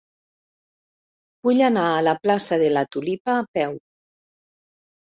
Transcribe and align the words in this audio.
Vull 1.49 1.61
anar 1.67 1.85
a 1.91 2.01
la 2.07 2.17
plaça 2.25 2.61
de 2.65 2.73
la 2.75 2.85
Tulipa 2.97 3.39
a 3.39 3.49
peu. 3.55 3.81